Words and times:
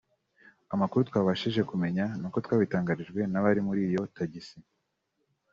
Amakuru 0.73 1.01
twabashije 1.09 1.61
kumenya 1.69 2.03
nk’uko 2.19 2.37
twabitangarijwe 2.45 3.21
n’abari 3.31 3.61
muri 3.67 3.81
iyo 3.89 4.01
tagisi 4.15 4.57